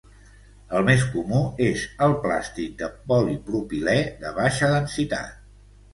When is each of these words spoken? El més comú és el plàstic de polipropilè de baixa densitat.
El 0.77 0.85
més 0.85 1.03
comú 1.15 1.41
és 1.65 1.83
el 2.05 2.17
plàstic 2.25 2.73
de 2.79 2.89
polipropilè 3.13 3.97
de 4.25 4.33
baixa 4.39 4.71
densitat. 4.77 5.37